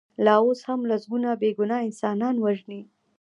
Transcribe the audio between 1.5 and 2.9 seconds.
ګناه انسانان وژني.